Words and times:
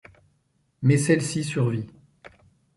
Mais 0.81 0.97
celle-ci 0.97 1.43
survit. 1.43 1.85